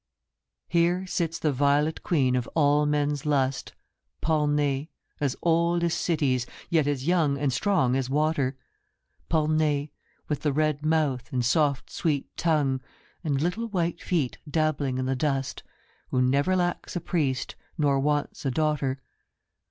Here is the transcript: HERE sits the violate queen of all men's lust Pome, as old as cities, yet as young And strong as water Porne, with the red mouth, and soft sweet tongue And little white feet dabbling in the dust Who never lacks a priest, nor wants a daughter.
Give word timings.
HERE 0.67 1.05
sits 1.05 1.37
the 1.37 1.51
violate 1.51 2.01
queen 2.01 2.35
of 2.35 2.49
all 2.55 2.87
men's 2.87 3.23
lust 3.23 3.73
Pome, 4.19 4.87
as 5.19 5.35
old 5.43 5.83
as 5.83 5.93
cities, 5.93 6.47
yet 6.71 6.87
as 6.87 7.05
young 7.05 7.37
And 7.37 7.53
strong 7.53 7.95
as 7.95 8.09
water 8.09 8.57
Porne, 9.29 9.89
with 10.27 10.39
the 10.39 10.51
red 10.53 10.83
mouth, 10.83 11.31
and 11.31 11.45
soft 11.45 11.91
sweet 11.91 12.35
tongue 12.35 12.81
And 13.23 13.39
little 13.43 13.67
white 13.67 14.01
feet 14.01 14.39
dabbling 14.49 14.97
in 14.97 15.05
the 15.05 15.15
dust 15.15 15.61
Who 16.09 16.19
never 16.19 16.55
lacks 16.55 16.95
a 16.95 16.99
priest, 16.99 17.55
nor 17.77 17.99
wants 17.99 18.43
a 18.43 18.49
daughter. 18.49 18.99